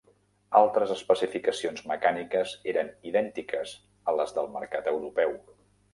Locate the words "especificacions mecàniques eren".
0.95-2.91